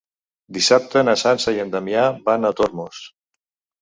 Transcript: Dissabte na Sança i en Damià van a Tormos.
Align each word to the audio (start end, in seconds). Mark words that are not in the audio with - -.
Dissabte 0.55 1.03
na 1.09 1.15
Sança 1.23 1.55
i 1.57 1.63
en 1.67 1.75
Damià 1.75 2.07
van 2.31 2.49
a 2.51 2.55
Tormos. 2.63 3.03